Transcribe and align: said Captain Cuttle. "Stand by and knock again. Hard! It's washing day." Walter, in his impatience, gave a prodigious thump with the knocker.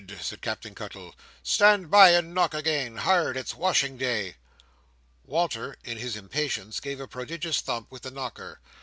said 0.19 0.41
Captain 0.41 0.73
Cuttle. 0.73 1.13
"Stand 1.43 1.91
by 1.91 2.09
and 2.09 2.33
knock 2.33 2.55
again. 2.55 2.97
Hard! 2.97 3.37
It's 3.37 3.53
washing 3.53 3.97
day." 3.97 4.33
Walter, 5.25 5.75
in 5.83 5.99
his 5.99 6.15
impatience, 6.15 6.79
gave 6.79 6.99
a 6.99 7.07
prodigious 7.07 7.61
thump 7.61 7.91
with 7.91 8.01
the 8.01 8.09
knocker. 8.09 8.59